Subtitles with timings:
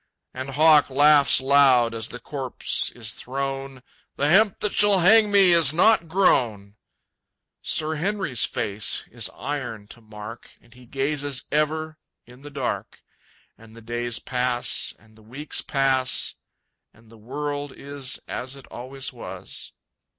[0.33, 3.83] And Hawk laughs loud as the corpse is thrown,
[4.15, 6.75] "The hemp that shall hang me is not grown!"
[7.61, 13.03] Sir Henry's face is iron to mark, And he gazes ever in the dark.
[13.59, 16.33] And the days pass, and the weeks pass,
[16.95, 19.71] And the world is as it always was.